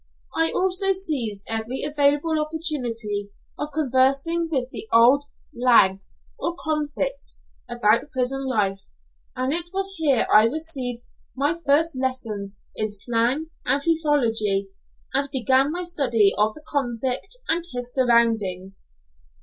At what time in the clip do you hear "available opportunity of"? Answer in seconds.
1.83-3.71